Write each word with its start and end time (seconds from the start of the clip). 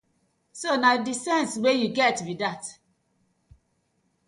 So 0.59 0.69
na 0.81 0.89
dey 1.05 1.17
sence 1.23 1.53
wey 1.63 1.77
yu 1.81 1.89
get 1.99 2.17
bi 2.25 2.33
dat. 2.41 2.63